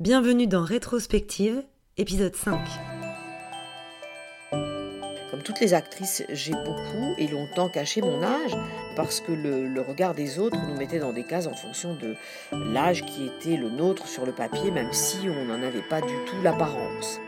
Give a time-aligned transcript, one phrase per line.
[0.00, 1.62] Bienvenue dans Rétrospective,
[1.98, 2.58] épisode 5.
[4.50, 8.56] Comme toutes les actrices, j'ai beaucoup et longtemps caché mon âge
[8.96, 12.14] parce que le, regard des autres nous mettait dans des cases en fonction de
[12.50, 16.14] l'âge qui était le nôtre sur le papier, même si on n'en avait pas du
[16.26, 17.20] tout l'apparence.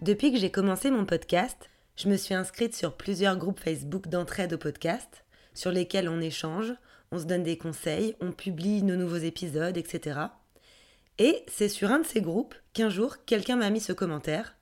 [0.00, 4.54] Depuis que j'ai commencé mon podcast, je me suis inscrite sur plusieurs groupes Facebook d'entraide
[4.54, 6.72] au podcast, sur lesquels on échange,
[7.12, 10.20] on se donne des conseils, on publie nos nouveaux épisodes, etc.
[11.18, 14.56] Et c'est sur un de ces groupes qu'un jour, quelqu'un m'a mis ce commentaire.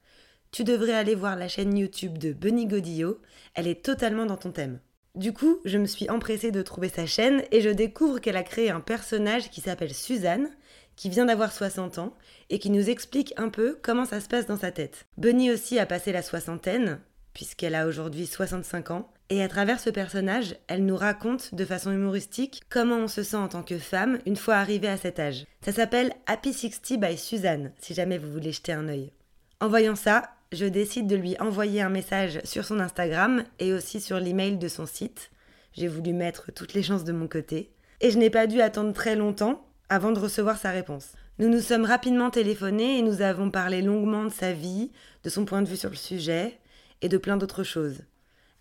[0.50, 3.20] Tu devrais aller voir la chaîne YouTube de Bunny Godillot,
[3.54, 4.80] elle est totalement dans ton thème.
[5.14, 8.42] Du coup, je me suis empressée de trouver sa chaîne et je découvre qu'elle a
[8.42, 10.48] créé un personnage qui s'appelle Suzanne,
[10.96, 12.16] qui vient d'avoir 60 ans
[12.50, 15.06] et qui nous explique un peu comment ça se passe dans sa tête.
[15.16, 17.00] Bunny aussi a passé la soixantaine,
[17.34, 21.92] puisqu'elle a aujourd'hui 65 ans, et à travers ce personnage, elle nous raconte de façon
[21.92, 25.44] humoristique comment on se sent en tant que femme une fois arrivée à cet âge.
[25.62, 29.12] Ça s'appelle Happy 60 by Suzanne, si jamais vous voulez jeter un œil.
[29.60, 34.00] En voyant ça, je décide de lui envoyer un message sur son Instagram et aussi
[34.00, 35.30] sur l'email de son site.
[35.72, 37.70] J'ai voulu mettre toutes les chances de mon côté.
[38.00, 41.12] Et je n'ai pas dû attendre très longtemps avant de recevoir sa réponse.
[41.38, 44.90] Nous nous sommes rapidement téléphonés et nous avons parlé longuement de sa vie,
[45.22, 46.58] de son point de vue sur le sujet
[47.02, 47.98] et de plein d'autres choses.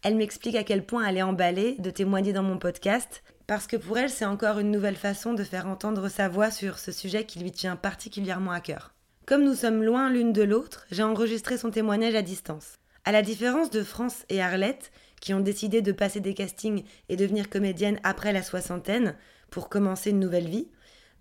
[0.03, 3.77] Elle m'explique à quel point elle est emballée de témoigner dans mon podcast, parce que
[3.77, 7.25] pour elle, c'est encore une nouvelle façon de faire entendre sa voix sur ce sujet
[7.25, 8.93] qui lui tient particulièrement à cœur.
[9.25, 12.75] Comme nous sommes loin l'une de l'autre, j'ai enregistré son témoignage à distance.
[13.05, 17.15] À la différence de France et Arlette, qui ont décidé de passer des castings et
[17.15, 19.15] devenir comédienne après la soixantaine
[19.49, 20.69] pour commencer une nouvelle vie,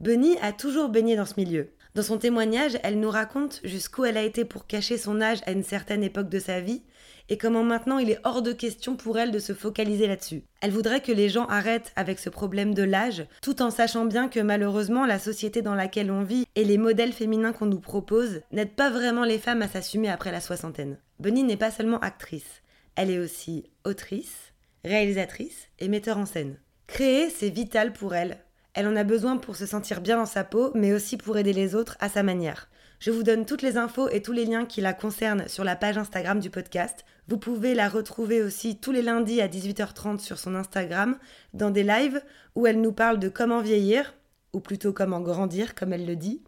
[0.00, 1.70] Bunny a toujours baigné dans ce milieu.
[1.94, 5.52] Dans son témoignage, elle nous raconte jusqu'où elle a été pour cacher son âge à
[5.52, 6.82] une certaine époque de sa vie
[7.28, 10.42] et comment maintenant il est hors de question pour elle de se focaliser là-dessus.
[10.60, 14.28] Elle voudrait que les gens arrêtent avec ce problème de l'âge, tout en sachant bien
[14.28, 18.40] que malheureusement la société dans laquelle on vit et les modèles féminins qu'on nous propose
[18.52, 20.98] n'aident pas vraiment les femmes à s'assumer après la soixantaine.
[21.20, 22.62] Bunny n'est pas seulement actrice,
[22.96, 24.52] elle est aussi autrice,
[24.84, 26.58] réalisatrice et metteur en scène.
[26.86, 28.38] Créer, c'est vital pour elle.
[28.72, 31.52] Elle en a besoin pour se sentir bien dans sa peau, mais aussi pour aider
[31.52, 32.68] les autres à sa manière.
[32.98, 35.76] Je vous donne toutes les infos et tous les liens qui la concernent sur la
[35.76, 37.04] page Instagram du podcast.
[37.28, 41.18] Vous pouvez la retrouver aussi tous les lundis à 18h30 sur son Instagram
[41.52, 42.22] dans des lives
[42.54, 44.14] où elle nous parle de comment vieillir,
[44.52, 46.42] ou plutôt comment grandir, comme elle le dit,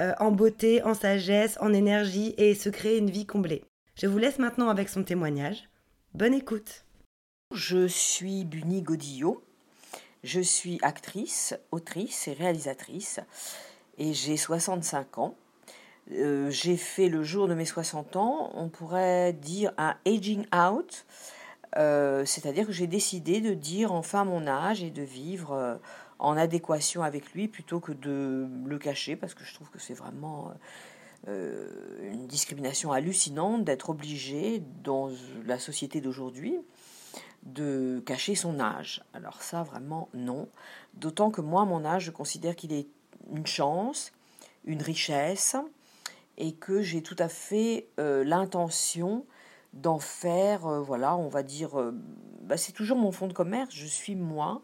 [0.00, 3.62] euh, en beauté, en sagesse, en énergie et se créer une vie comblée.
[3.94, 5.68] Je vous laisse maintenant avec son témoignage.
[6.14, 6.84] Bonne écoute.
[7.52, 9.44] Je suis Bunny Godillot.
[10.24, 13.20] Je suis actrice, autrice et réalisatrice
[13.98, 15.36] et j'ai 65 ans.
[16.12, 21.06] Euh, j'ai fait le jour de mes 60 ans, on pourrait dire un aging out,
[21.76, 25.76] euh, c'est-à-dire que j'ai décidé de dire enfin mon âge et de vivre euh,
[26.18, 29.94] en adéquation avec lui plutôt que de le cacher, parce que je trouve que c'est
[29.94, 30.52] vraiment
[31.26, 35.10] une discrimination hallucinante d'être obligé dans
[35.46, 36.58] la société d'aujourd'hui
[37.44, 39.02] de cacher son âge.
[39.14, 40.48] Alors ça, vraiment, non.
[40.94, 42.88] D'autant que moi, mon âge, je considère qu'il est
[43.32, 44.12] une chance,
[44.64, 45.56] une richesse,
[46.38, 49.26] et que j'ai tout à fait euh, l'intention
[49.72, 51.92] d'en faire, euh, voilà, on va dire, euh,
[52.42, 54.62] bah, c'est toujours mon fond de commerce, je suis moi,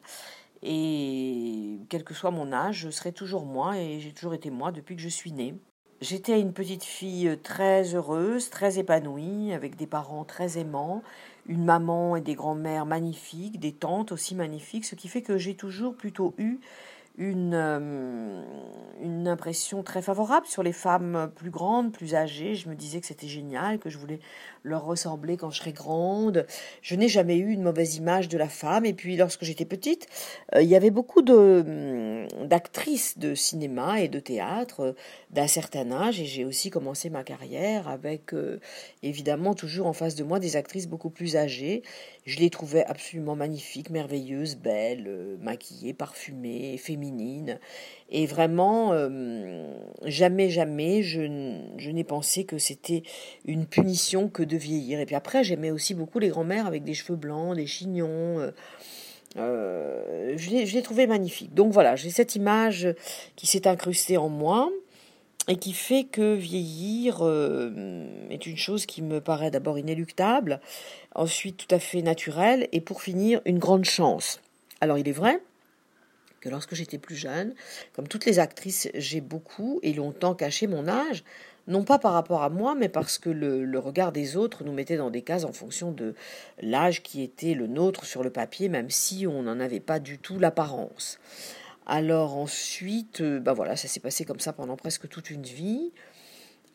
[0.62, 4.72] et quel que soit mon âge, je serai toujours moi, et j'ai toujours été moi
[4.72, 5.54] depuis que je suis née.
[6.00, 11.02] J'étais une petite fille très heureuse, très épanouie, avec des parents très aimants,
[11.46, 15.54] une maman et des grands-mères magnifiques, des tantes aussi magnifiques, ce qui fait que j'ai
[15.54, 16.60] toujours plutôt eu
[17.20, 18.42] une, euh,
[19.02, 22.54] une impression très favorable sur les femmes plus grandes, plus âgées.
[22.54, 24.20] Je me disais que c'était génial, que je voulais
[24.62, 26.46] leur ressembler quand je serais grande.
[26.80, 28.86] Je n'ai jamais eu une mauvaise image de la femme.
[28.86, 30.06] Et puis, lorsque j'étais petite,
[30.54, 34.92] euh, il y avait beaucoup hum, d'actrices de cinéma et de théâtre euh,
[35.30, 36.20] d'un certain âge.
[36.20, 38.34] Et j'ai aussi commencé ma carrière avec,
[39.02, 41.82] évidemment, toujours en face de moi des actrices beaucoup plus âgées.
[42.24, 47.09] Je les trouvais absolument magnifiques, merveilleuses, belles, maquillées, parfumées, féminines
[48.10, 49.72] et vraiment, euh,
[50.04, 51.20] jamais, jamais, je,
[51.90, 53.02] n'ai pensé que c'était
[53.44, 55.00] une punition que de vieillir.
[55.00, 58.40] Et puis après, j'aimais aussi beaucoup les grands-mères avec des cheveux blancs, des chignons.
[58.40, 58.50] Euh,
[59.36, 61.54] euh, je l'ai trouvé magnifique.
[61.54, 62.88] Donc voilà, j'ai cette image
[63.36, 64.70] qui s'est incrustée en moi
[65.46, 67.22] et qui fait que vieillir
[68.28, 70.60] est une chose qui me paraît d'abord inéluctable,
[71.14, 74.40] ensuite tout à fait naturelle, et pour finir, une grande chance.
[74.80, 75.40] Alors il est vrai
[76.40, 77.54] que lorsque j'étais plus jeune,
[77.92, 81.24] comme toutes les actrices, j'ai beaucoup et longtemps caché mon âge,
[81.66, 84.96] non pas par rapport à moi, mais parce que le, regard des autres nous mettait
[84.96, 86.14] dans des cases en fonction de
[86.60, 90.18] l'âge qui était le nôtre sur le papier, même si on n'en avait pas du
[90.18, 91.18] tout l'apparence.
[91.86, 95.92] Alors ensuite, ben voilà, ça s'est passé comme ça pendant presque toute une vie.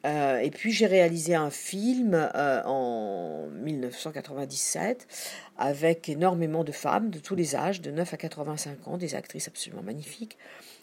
[0.06, 5.08] Euh, et puis j'ai réalisé un film euh, en 1997
[5.58, 9.48] avec énormément de femmes de tous les âges, de 9 à 85 ans, des actrices
[9.48, 10.38] absolument magnifiques.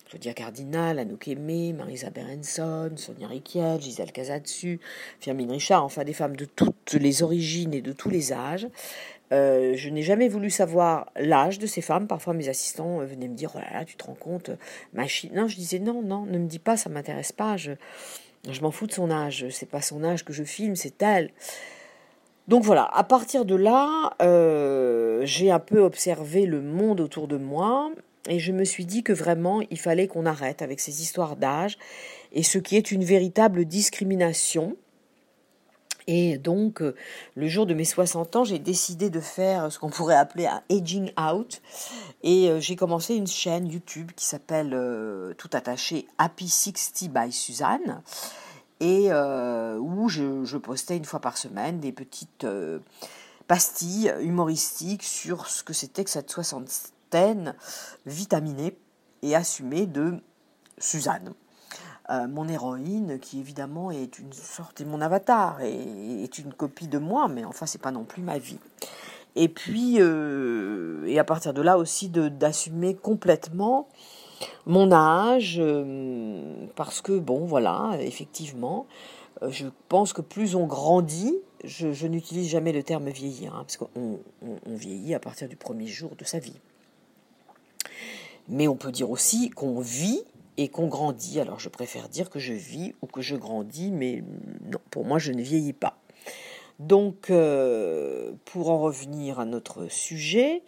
[0.09, 4.81] Claudia Cardinal, Anouk Aimé, Marisa Berenson, Sonia Riquiel, Gisèle Casatsu,
[5.21, 8.69] Firmine Richard, enfin des femmes de toutes les origines et de tous les âges.
[9.33, 12.07] Euh, je n'ai jamais voulu savoir l'âge de ces femmes.
[12.07, 14.51] Parfois, mes assistants venaient me dire, oh là là, tu te rends compte,
[14.93, 15.31] machine.
[15.35, 17.57] Non, je disais, non, non, ne me dis pas, ça m'intéresse pas.
[17.57, 17.73] Je,
[18.51, 21.31] je m'en fous de son âge, c'est pas son âge que je filme, c'est elle.
[22.49, 27.37] Donc voilà, à partir de là, euh, j'ai un peu observé le monde autour de
[27.37, 27.93] moi
[28.29, 31.79] et je me suis dit que vraiment il fallait qu'on arrête avec ces histoires d'âge
[32.33, 34.77] et ce qui est une véritable discrimination.
[36.07, 36.95] Et donc, euh,
[37.35, 40.63] le jour de mes 60 ans, j'ai décidé de faire ce qu'on pourrait appeler un
[40.71, 41.61] aging out.
[42.23, 47.33] Et euh, j'ai commencé une chaîne YouTube qui s'appelle euh, tout attaché Happy 60 by
[47.33, 48.03] Suzanne.
[48.81, 52.45] Et où je, postais une fois par semaine des petites
[53.47, 57.55] pastilles humoristiques sur ce que c'était que cette soixantaine
[58.07, 58.77] vitaminée
[59.23, 60.17] et assumée de
[60.79, 61.33] Suzanne.
[62.11, 66.89] Euh, mon héroïne, qui évidemment est une sorte, est mon avatar, et est une copie
[66.89, 68.59] de moi, mais enfin, c'est pas non plus ma vie.
[69.37, 73.89] Et puis, euh, et à partir de là aussi, d'assumer complètement
[74.67, 78.87] mon âge, euh, parce que, bon, voilà, effectivement,
[79.49, 84.19] je pense que plus on grandit, je, n'utilise jamais le terme vieillir, hein, parce qu'on
[84.43, 86.59] on vieillit à partir du premier jour de sa vie.
[88.49, 90.23] Mais on peut dire aussi qu'on vit
[90.57, 91.41] et qu'on grandit.
[91.41, 94.23] Alors je préfère dire que je vis ou que je grandis, mais
[94.71, 95.99] non, pour moi je ne vieillis pas.
[96.79, 100.63] Donc, euh, pour en revenir à notre sujet,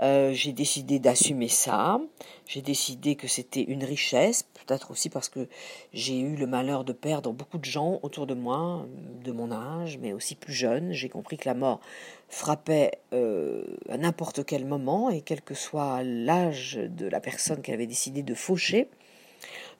[0.00, 2.00] euh, j'ai décidé d'assumer ça.
[2.46, 5.46] J'ai décidé que c'était une richesse, peut-être aussi parce que
[5.92, 8.86] j'ai eu le malheur de perdre beaucoup de gens autour de moi,
[9.22, 10.92] de mon âge, mais aussi plus jeune.
[10.92, 11.80] J'ai compris que la mort
[12.28, 17.70] frappait euh, à n'importe quel moment, et quel que soit l'âge de la personne qui
[17.70, 18.88] avait décidé de faucher.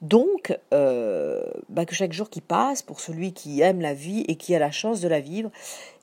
[0.03, 4.35] Donc, euh, bah, que chaque jour qui passe, pour celui qui aime la vie et
[4.35, 5.49] qui a la chance de la vivre,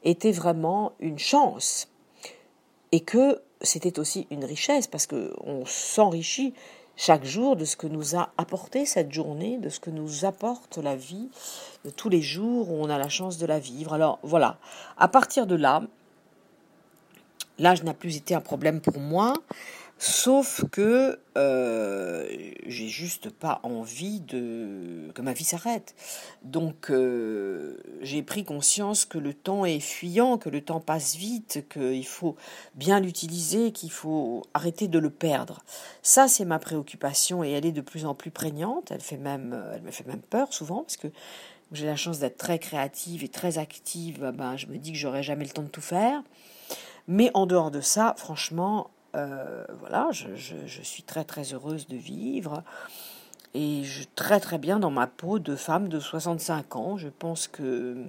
[0.04, 1.88] était vraiment une chance.
[2.92, 6.54] Et que c'était aussi une richesse, parce qu'on s'enrichit
[6.96, 10.78] chaque jour de ce que nous a apporté cette journée, de ce que nous apporte
[10.78, 11.28] la vie,
[11.84, 13.92] de tous les jours où on a la chance de la vivre.
[13.92, 14.56] Alors voilà,
[14.96, 15.82] à partir de là,
[17.58, 19.34] l'âge n'a plus été un problème pour moi.
[20.02, 22.26] Sauf que euh,
[22.64, 25.94] j'ai juste pas envie de que ma vie s'arrête.
[26.42, 31.66] Donc euh, j'ai pris conscience que le temps est fuyant, que le temps passe vite,
[31.68, 32.36] qu'il faut
[32.74, 35.60] bien l'utiliser, qu'il faut arrêter de le perdre.
[36.00, 38.92] Ça c'est ma préoccupation et elle est de plus en plus prégnante.
[38.92, 41.08] Elle fait même, elle me fait même peur souvent parce que
[41.72, 44.32] j'ai la chance d'être très créative et très active.
[44.34, 46.22] Ben, je me dis que j'aurai jamais le temps de tout faire.
[47.06, 52.62] Mais en dehors de ça, franchement, euh, voilà, je, suis très très heureuse de vivre
[53.54, 56.96] et je très très bien dans ma peau de femme de 65 ans.
[56.96, 58.04] Je pense que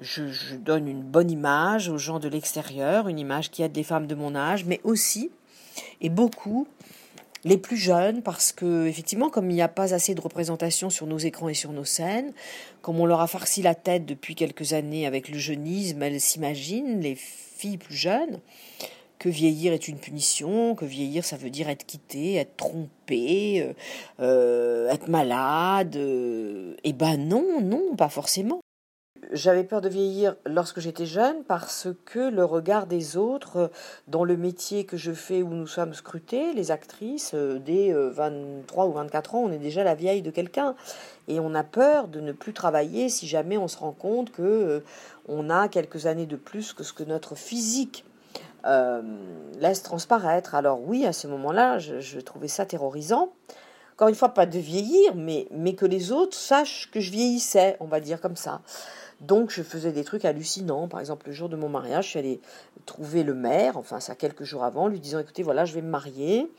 [0.00, 4.06] je, donne une bonne image aux gens de l'extérieur, une image qui aide des femmes
[4.06, 5.30] de mon âge, mais aussi
[6.00, 6.66] et beaucoup
[7.44, 11.06] les plus jeunes, parce que effectivement, comme il n'y a pas assez de représentation sur
[11.06, 12.32] nos écrans et sur nos scènes,
[12.82, 17.00] comme on leur a farci la tête depuis quelques années avec le jeunisme, elles s'imaginent,
[17.00, 18.38] les filles plus jeunes,
[19.22, 23.72] que vieillir est une punition, que vieillir ça veut dire être quitté, être trompé, euh,
[24.18, 25.94] euh, être malade.
[25.94, 28.58] Euh, eh ben non, non, pas forcément.
[29.30, 33.70] J'avais peur de vieillir lorsque j'étais jeune parce que le regard des autres
[34.08, 37.32] dans le métier que je fais où nous sommes scrutés, les actrices,
[37.64, 40.74] dès 23 ou 24 ans, on est déjà la vieille de quelqu'un
[41.28, 44.82] et on a peur de ne plus travailler si jamais on se rend compte que
[45.28, 48.04] on a quelques années de plus que ce que notre physique
[48.64, 49.02] euh,
[49.58, 50.54] laisse transparaître.
[50.54, 53.32] Alors oui, à ce moment-là, je, trouvais ça terrorisant.
[53.94, 57.76] Encore une fois, pas de vieillir, mais, mais que les autres sachent que je vieillissais,
[57.80, 58.62] on va dire comme ça.
[59.20, 60.88] Donc je faisais des trucs hallucinants.
[60.88, 62.40] Par exemple, le jour de mon mariage, je suis allée
[62.86, 65.90] trouver le maire, enfin ça quelques jours avant, lui disant, écoutez, voilà, je vais me
[65.90, 66.50] marier.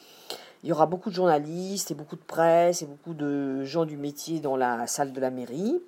[0.63, 3.98] Il y aura beaucoup de journalistes et beaucoup de presse et beaucoup de gens du
[3.98, 5.81] métier dans la salle de la mairie.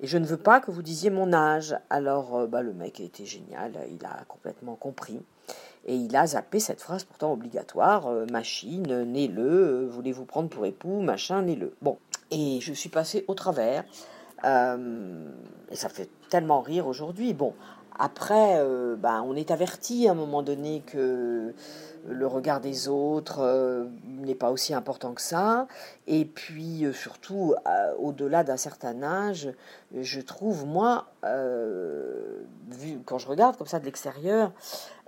[0.00, 1.76] Et je ne veux pas que vous disiez mon âge.
[1.88, 5.20] Alors, euh, bah, le mec a été génial, il a complètement compris.
[5.86, 10.64] Et il a zappé cette phrase pourtant obligatoire euh, machine, né-le, euh, voulez-vous prendre pour
[10.66, 11.74] époux, machin, né-le.
[11.82, 11.98] Bon,
[12.30, 13.84] et je suis passée au travers.
[14.44, 17.34] et ça fait tellement rire aujourd'hui.
[17.34, 17.54] Bon,
[17.96, 21.54] Après, euh, ben, on est averti à un moment donné que
[22.06, 25.68] le regard des autres euh, n'est pas aussi important que ça.
[26.08, 27.54] Et puis, euh, surtout,
[27.98, 29.48] au-delà d'un certain âge,
[29.92, 31.06] je trouve, moi,
[32.68, 34.52] vu, quand je regarde comme ça de l'extérieur,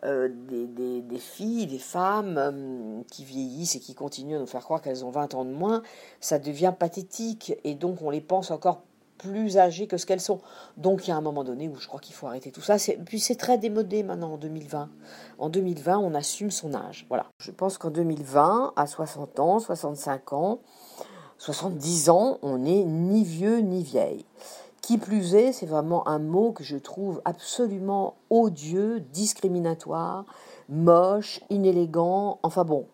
[0.04, 4.80] des, des, des, filles, des femmes qui vieillissent et qui continuent à nous faire croire
[4.80, 5.82] qu'elles ont 20 ans de moins,
[6.20, 7.54] ça devient pathétique.
[7.64, 8.82] Et donc, on les pense encore
[9.18, 10.40] plus âgées que ce qu'elles sont.
[10.76, 12.76] Donc il y a un moment donné où je crois qu'il faut arrêter tout ça.
[13.04, 14.90] Puis c'est très démodé maintenant en 2020.
[15.38, 17.06] En 2020, on assume son âge.
[17.08, 17.26] Voilà.
[17.38, 20.60] Je pense qu'en 2020, à 60 ans, 65 ans,
[21.38, 24.24] 70 ans, on n'est ni vieux ni vieille.
[24.82, 30.24] Qui plus est, c'est vraiment un mot que je trouve absolument odieux, discriminatoire,
[30.68, 32.38] moche, inélégant.
[32.42, 32.86] Enfin bon,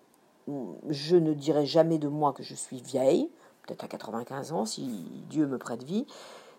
[0.88, 3.29] je ne dirai jamais de moi que je suis vieille
[3.66, 4.87] peut-être à 95 ans, si
[5.28, 6.07] Dieu me prête vie.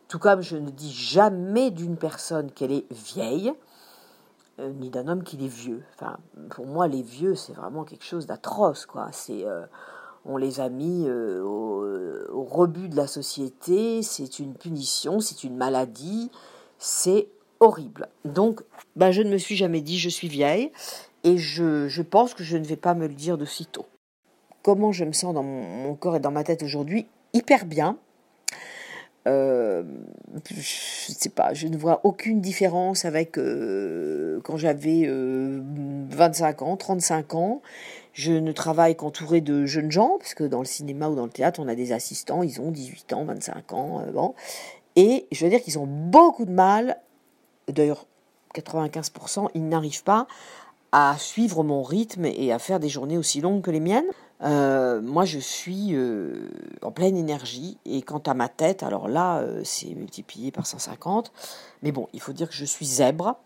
[0.07, 3.53] Tout comme je ne dis jamais d'une personne qu'elle est vieille,
[4.59, 5.83] euh, ni d'un homme qu'il est vieux.
[5.95, 6.17] Enfin,
[6.49, 9.09] pour moi, les vieux, c'est vraiment quelque chose d'atroce, quoi.
[9.11, 9.65] C'est, euh,
[10.25, 14.03] on les a mis euh, au, rebut de la société.
[14.03, 16.29] C'est une punition, c'est une maladie,
[16.77, 17.29] c'est
[17.59, 18.09] horrible.
[18.25, 18.63] Donc,
[18.95, 20.71] ben, je ne me suis jamais dit je suis vieille,
[21.23, 23.85] et je, je pense que je ne vais pas me le dire de sitôt
[24.63, 27.97] comment je me sens dans mon, corps et dans ma tête aujourd'hui Hyper bien.
[29.25, 29.83] Euh,
[31.53, 37.61] je ne vois aucune différence avec euh, quand j'avais 25 euh, ans, 35 ans.
[38.13, 41.31] Je ne travaille qu'entouré de jeunes gens, parce que dans le cinéma ou dans le
[41.31, 44.03] théâtre, on a des assistants, ils ont 18 ans, 25 ans.
[44.13, 44.35] bon.
[44.95, 46.97] Et je veux dire qu'ils ont beaucoup de mal,
[47.67, 48.05] d'ailleurs
[48.53, 50.27] 95%, ils n'arrivent pas
[50.91, 54.05] à suivre mon rythme et à faire des journées aussi longues que les miennes.
[54.43, 56.49] Euh, moi, je suis euh,
[56.81, 57.77] en pleine énergie.
[57.85, 61.31] Et quant à ma tête, alors là, euh, c'est multiplié par 150.
[61.81, 63.37] Mais bon, il faut dire que je suis zèbre.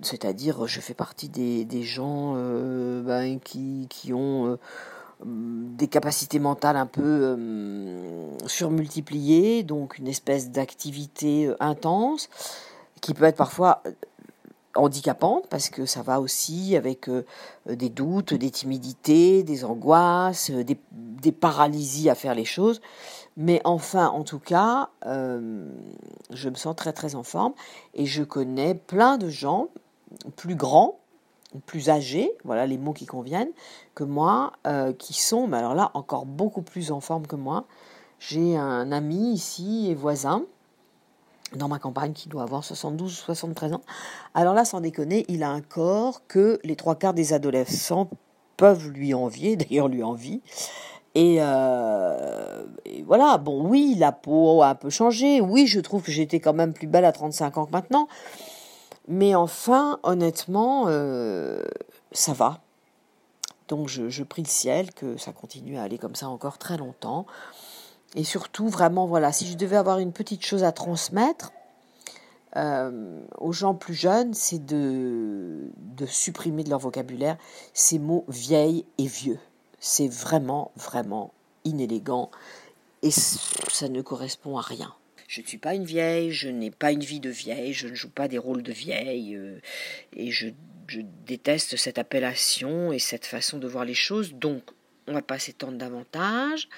[0.00, 4.58] C'est-à-dire, je fais partie des, gens ben, qui, qui, ont
[5.22, 7.36] des capacités mentales un peu
[8.46, 12.30] surmultipliées, donc une espèce d'activité intense
[13.02, 13.82] qui peut être parfois
[14.74, 17.24] handicapante parce que ça va aussi avec euh,
[17.66, 22.80] des doutes, des timidités, des angoisses, euh, des, paralysies à faire les choses.
[23.36, 25.68] Mais enfin, en tout cas, euh,
[26.30, 27.54] je me sens très très en forme
[27.94, 29.68] et je connais plein de gens
[30.36, 30.98] plus grands,
[31.66, 33.50] plus âgés, voilà les mots qui conviennent,
[33.94, 34.52] que moi,
[34.98, 37.64] qui sont, mais alors là, encore beaucoup plus en forme que moi.
[38.18, 40.44] J'ai un ami ici et voisin
[41.54, 43.82] dans ma campagne qui doit avoir 72 ou 73 ans.
[44.34, 48.08] Alors là, sans déconner, il a un corps que les trois quarts des adolescents
[48.56, 50.42] peuvent lui envier, d'ailleurs lui envie.
[51.14, 55.40] Et, euh, et, voilà, bon, oui, la peau a un peu changé.
[55.40, 58.08] Oui, je trouve que j'étais quand même plus belle à 35 ans que maintenant.
[59.06, 61.62] Mais enfin, honnêtement, euh,
[62.10, 62.60] ça va.
[63.68, 67.26] Donc je prie le ciel que ça continue à aller comme ça encore très longtemps.
[68.14, 71.52] Et surtout, vraiment, voilà, si je devais avoir une petite chose à transmettre
[72.56, 75.70] euh, aux gens plus jeunes, c'est de,
[76.06, 77.36] supprimer de leur vocabulaire
[77.72, 79.40] ces mots vieille et vieux.
[79.80, 81.32] C'est vraiment, vraiment
[81.64, 82.30] inélégant
[83.02, 84.94] et ça ne correspond à rien.
[85.26, 87.94] Je ne suis pas une vieille, je n'ai pas une vie de vieille, je ne
[87.94, 89.58] joue pas des rôles de vieille euh,
[90.14, 90.48] et je,
[90.86, 94.34] je déteste cette appellation et cette façon de voir les choses.
[94.34, 94.62] Donc,
[95.06, 96.68] on va pas s'étendre davantage.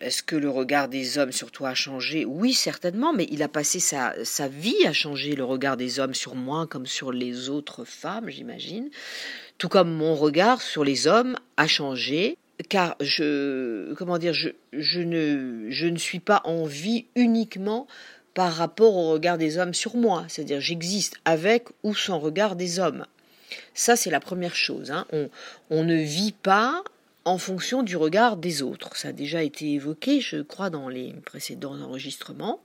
[0.00, 2.24] Est-ce que le regard des hommes sur toi a changé?
[2.24, 6.14] Oui, certainement, mais il a passé sa, sa, vie à changer le regard des hommes
[6.14, 8.90] sur moi comme sur les autres femmes, j'imagine.
[9.58, 12.38] Tout comme mon regard sur les hommes a changé,
[12.68, 17.88] car je, comment dire, je, je, ne, je ne suis pas en vie uniquement
[18.34, 20.24] par rapport au regard des hommes sur moi.
[20.28, 23.04] C'est-à-dire, j'existe avec ou sans regard des hommes.
[23.74, 24.92] Ça, c'est la première chose.
[24.92, 25.06] Hein.
[25.12, 25.28] On,
[25.70, 26.84] on ne vit pas
[27.28, 28.96] en fonction du regard des autres.
[28.96, 32.60] Ça a déjà été évoqué, je crois, dans les précédents enregistrements.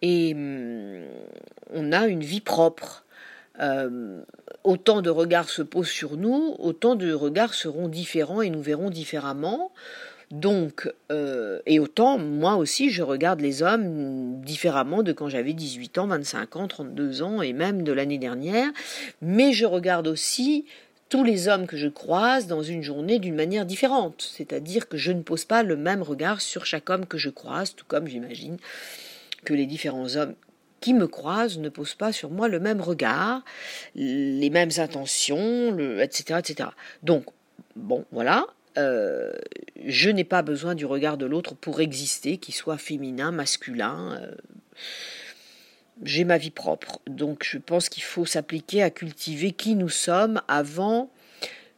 [0.00, 1.02] Et hum,
[1.74, 3.04] on a une vie propre.
[3.60, 4.20] Euh,
[4.64, 8.90] autant de regards se posent sur nous, autant de regards seront différents et nous verrons
[8.90, 9.72] différemment.
[10.30, 15.98] Donc, euh, et autant, moi aussi, je regarde les hommes différemment de quand j'avais 18
[15.98, 18.68] ans, 25 ans, 32 ans et même de l'année dernière.
[19.22, 20.66] Mais je regarde aussi
[21.08, 24.30] tous les hommes que je croise dans une journée d'une manière différente.
[24.36, 27.74] C'est-à-dire que je ne pose pas le même regard sur chaque homme que je croise,
[27.74, 28.58] tout comme j'imagine
[29.44, 30.34] que les différents hommes
[30.80, 33.42] qui me croisent ne posent pas sur moi le même regard,
[33.94, 36.68] les mêmes intentions, etc., etc.
[37.02, 37.26] Donc,
[37.74, 38.46] bon, voilà.
[38.76, 39.32] Euh,
[39.84, 44.20] je n'ai pas besoin du regard de l'autre pour exister, qu'il soit féminin, masculin.
[44.22, 44.34] Euh,
[46.02, 47.00] j'ai ma vie propre.
[47.06, 51.10] Donc je pense qu'il faut s'appliquer à cultiver qui nous sommes avant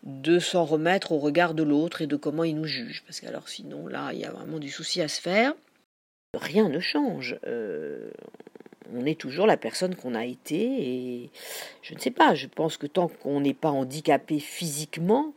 [0.03, 3.03] de s'en remettre au regard de l'autre et de comment il nous juge.
[3.07, 5.55] Parce que alors sinon là, il y a vraiment du souci à se faire.
[6.35, 7.37] Rien ne change.
[7.47, 8.11] Euh,
[8.95, 11.31] on est toujours la personne qu'on a été et
[11.83, 15.33] je ne sais pas, je pense que tant qu'on n'est pas handicapé physiquement,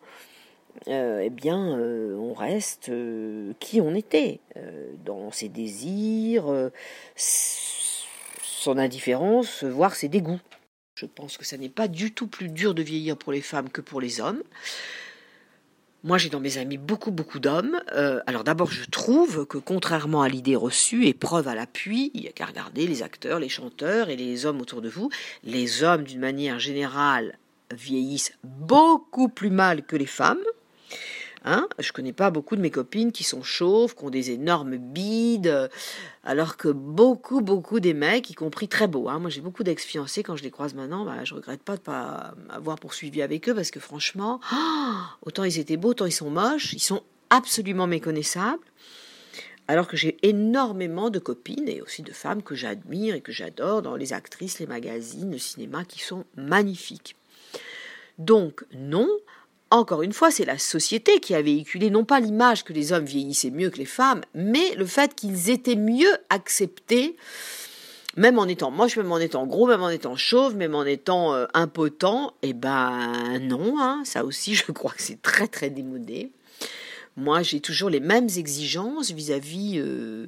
[0.88, 2.92] euh, eh bien, euh, on reste
[3.60, 4.40] qui on était,
[5.06, 6.72] dans ses désirs,
[8.64, 10.40] son indifférence, voire ses dégoûts.
[10.96, 13.70] Je pense que ça n'est pas du tout plus dur de vieillir pour les femmes
[13.70, 14.42] que pour les hommes.
[16.04, 17.82] Moi, j'ai dans mes amis beaucoup, beaucoup d'hommes.
[17.94, 22.22] Euh, alors d'abord, je trouve que contrairement à l'idée reçue, et preuve à l'appui, il
[22.22, 25.10] n'y a qu'à regarder les acteurs, les chanteurs et les hommes autour de vous.
[25.44, 27.38] Les hommes, d'une manière générale,
[27.74, 30.44] vieillissent beaucoup plus mal que les femmes.
[31.46, 34.78] Hein je connais pas beaucoup de mes copines qui sont chauves, qui ont des énormes
[34.78, 35.70] bides,
[36.24, 39.10] alors que beaucoup, beaucoup des mecs, y compris très beaux.
[39.10, 39.20] Hein.
[39.20, 42.34] Moi, j'ai beaucoup d'ex-fiancés, quand je les croise maintenant, bah, je regrette pas de pas
[42.50, 44.40] avoir poursuivi avec eux, parce que franchement,
[45.22, 48.64] autant ils étaient beaux, autant ils sont moches, ils sont absolument méconnaissables.
[49.68, 53.82] Alors que j'ai énormément de copines et aussi de femmes que j'admire et que j'adore
[53.82, 57.16] dans les actrices, les magazines, le cinéma, qui sont magnifiques.
[58.18, 59.10] Donc, non,
[59.78, 63.06] encore une fois, c'est la société qui a véhiculé non pas l'image que les hommes
[63.06, 67.16] vieillissaient mieux que les femmes, mais le fait qu'ils étaient mieux acceptés,
[68.16, 71.34] même en étant moche, même en étant gros, même en étant chauve, même en étant
[71.34, 72.36] euh, impotent.
[72.44, 76.32] Eh ben non, hein, ça aussi, je crois que c'est très très démodé.
[77.18, 80.28] Moi, j'ai toujours les mêmes exigences vis-à-vis euh,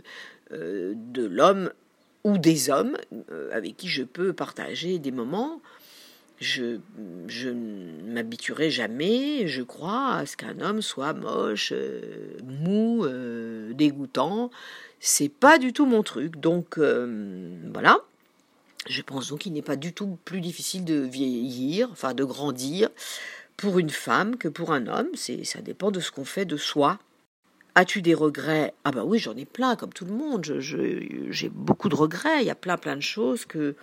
[0.54, 1.72] euh, de l'homme
[2.24, 2.98] ou des hommes
[3.52, 5.62] avec qui je peux partager des moments
[6.40, 6.80] je,
[7.28, 13.74] je ne m'habituerai jamais, je crois, à ce qu'un homme soit moche, euh, mou, euh,
[13.74, 14.52] dégoûtant.
[15.00, 16.40] C'est pas du tout mon truc.
[16.40, 18.00] Donc euh, voilà.
[18.88, 22.90] Je pense donc qu'il n'est pas du tout plus difficile de vieillir, enfin de grandir,
[23.58, 25.10] pour une femme que pour un homme.
[25.16, 27.00] C'est, ça dépend de ce qu'on fait de soi.
[27.74, 28.74] As-tu des regrets?
[28.84, 30.46] Ah ben oui, j'en ai plein, comme tout le monde.
[30.60, 32.42] j'ai beaucoup de regrets.
[32.42, 33.76] Il y a plein, plein de choses que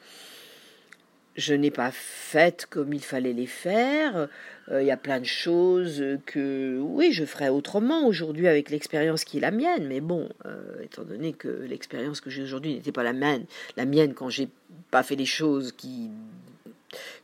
[1.36, 4.28] je n'ai pas faites comme il fallait les faire.
[4.70, 9.24] Euh, il y a plein de choses que, oui, je ferais autrement aujourd'hui avec l'expérience
[9.24, 9.86] qui est la mienne.
[9.86, 13.44] Mais bon, euh, étant donné que l'expérience que j'ai aujourd'hui n'était pas la mienne,
[13.76, 14.48] la mienne quand j'ai
[14.90, 16.10] pas fait les choses qui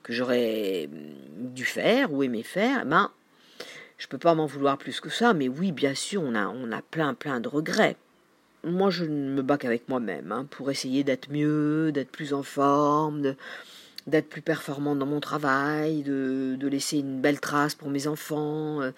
[0.03, 0.88] que j'aurais
[1.37, 3.11] dû faire ou aimé faire, ben,
[3.99, 5.35] je peux pas m'en vouloir plus que ça.
[5.35, 7.97] Mais oui, bien sûr, on a, on a plein, plein de regrets.
[8.64, 12.42] Moi, je ne me bats qu'avec moi-même hein, pour essayer d'être mieux, d'être plus en
[12.42, 13.35] forme,
[14.09, 18.81] d'être plus performante dans mon travail, de, de, laisser une belle trace pour mes enfants.
[18.81, 18.90] Euh,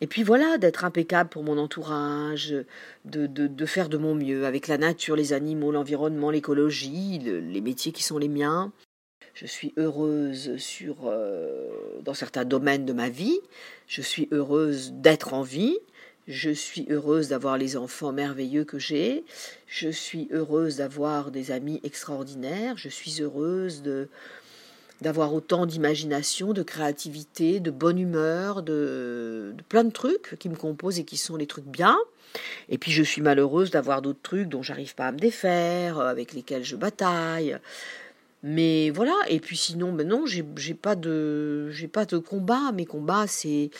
[0.00, 2.54] et puis voilà, d'être impeccable pour mon entourage,
[3.04, 7.92] de, de, faire de mon mieux avec la nature, les animaux, l'environnement, l'écologie, les métiers
[7.92, 8.72] qui sont les miens.
[9.34, 11.68] Je suis heureuse sur, euh,
[12.02, 13.38] dans certains domaines de ma vie.
[13.86, 15.78] Je suis heureuse d'être en vie.
[16.28, 19.24] Je suis heureuse d'avoir les enfants merveilleux que j'ai.
[19.66, 22.76] Je suis heureuse d'avoir des amis extraordinaires.
[22.76, 24.08] Je suis heureuse de
[25.00, 30.98] d'avoir autant d'imagination, de créativité, de bonne humeur, de, plein de trucs qui me composent
[30.98, 31.96] et qui sont les trucs bien.
[32.68, 36.34] Et puis je suis malheureuse d'avoir d'autres trucs dont j'arrive pas à me défaire, avec
[36.34, 37.58] lesquels je bataille.
[38.42, 42.72] Mais voilà, et puis sinon, ben non, j'ai pas de j'ai pas de combat.
[42.72, 43.70] Mes combats, c'est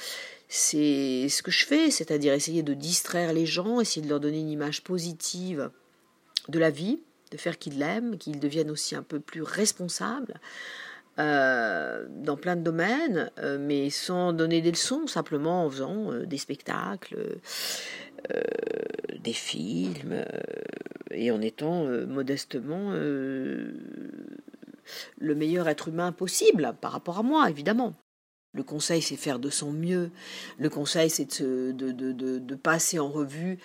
[0.53, 4.41] c'est ce que je fais, c'est-à-dire essayer de distraire les gens, essayer de leur donner
[4.41, 5.71] une image positive
[6.49, 6.99] de la vie,
[7.31, 10.35] de faire qu'ils l'aiment, qu'ils deviennent aussi un peu plus responsables
[11.21, 16.27] euh, dans plein de domaines, euh, mais sans donner des leçons, simplement en faisant euh,
[16.27, 17.39] des spectacles,
[19.21, 20.25] des films,
[21.13, 23.75] et en étant modestement le
[25.21, 27.95] meilleur être humain possible par rapport à moi, évidemment.
[28.53, 30.11] Le conseil, c'est faire de son mieux.
[30.59, 33.59] Le conseil, c'est de, passer en revue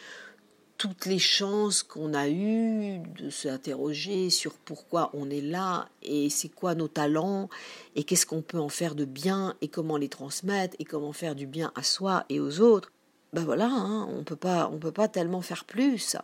[0.78, 6.50] toutes les chances qu'on a eues, de s'interroger sur pourquoi on est là et c'est
[6.50, 7.50] quoi nos talents
[7.96, 11.34] et qu'est-ce qu'on peut en faire de bien et comment les transmettre et comment faire
[11.34, 12.92] du bien à soi et aux autres.
[13.32, 16.18] Ben voilà, hein, on peut pas, on peut pas tellement faire plus.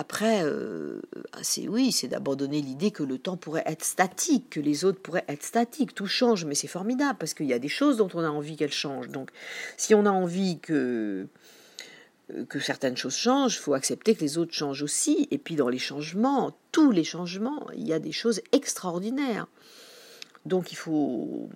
[0.00, 1.02] Après, euh,
[1.42, 5.26] c'est oui, c'est d'abandonner l'idée que le temps pourrait être statique, que les autres pourraient
[5.28, 5.94] être statiques.
[5.94, 8.56] Tout change, mais c'est formidable parce qu'il y a des choses dont on a envie
[8.56, 9.10] qu'elles changent.
[9.10, 9.28] Donc,
[9.76, 11.26] si on a envie que
[12.48, 15.28] que certaines choses changent, il faut accepter que les autres changent aussi.
[15.30, 19.48] Et puis dans les changements, tous les changements, il y a des choses extraordinaires.
[20.46, 21.50] Donc il faut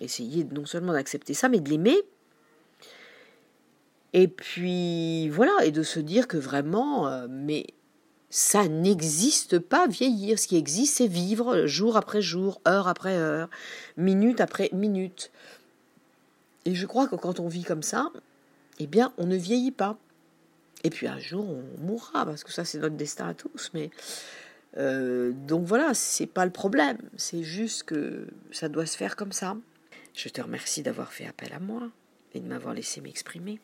[0.00, 1.98] essayer non seulement d'accepter ça, mais de l'aimer
[4.12, 7.66] et puis voilà, et de se dire que vraiment, euh, mais
[8.30, 10.38] Ça n'existe pas vieillir.
[10.38, 13.48] Ce qui existe, c'est vivre jour après jour, heure après heure,
[13.96, 15.30] minute après minute.
[16.66, 18.10] Et je crois que quand on vit comme ça,
[18.78, 19.96] eh bien, on ne vieillit pas.
[20.84, 23.70] Et puis un jour, on mourra, parce que ça, c'est notre destin à tous.
[23.72, 23.90] Mais
[24.76, 26.98] euh, donc voilà, c'est pas le problème.
[27.16, 29.56] C'est juste que ça doit se faire comme ça.
[30.14, 31.88] Je te remercie d'avoir fait appel à moi
[32.34, 33.58] et de m'avoir laissé m'exprimer.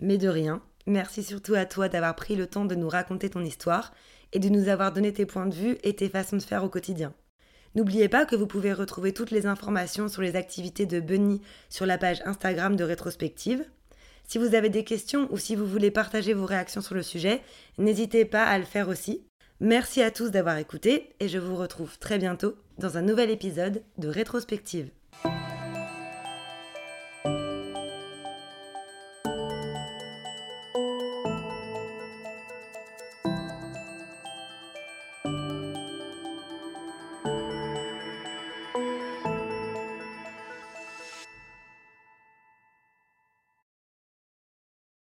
[0.00, 0.62] Mais de rien.
[0.86, 3.94] Merci surtout à toi d'avoir pris le temps de nous raconter ton histoire
[4.32, 6.68] et de nous avoir donné tes points de vue et tes façons de faire au
[6.68, 7.14] quotidien.
[7.74, 11.86] N'oubliez pas que vous pouvez retrouver toutes les informations sur les activités de Bunny sur
[11.86, 13.64] la page Instagram de Rétrospective.
[14.26, 17.42] Si vous avez des questions ou si vous voulez partager vos réactions sur le sujet,
[17.78, 19.26] n'hésitez pas à le faire aussi.
[19.60, 23.82] Merci à tous d'avoir écouté et je vous retrouve très bientôt dans un nouvel épisode
[23.98, 24.90] de Rétrospective.